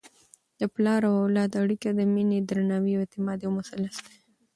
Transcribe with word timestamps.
د 0.59 0.61
پلار 0.73 1.01
او 1.09 1.15
اولاد 1.23 1.51
اړیکه 1.63 1.89
د 1.93 1.99
مینې، 2.13 2.39
درناوي 2.49 2.93
او 2.95 3.01
اعتماد 3.03 3.37
یو 3.45 3.51
مثلث 3.59 3.95
دی. 4.05 4.15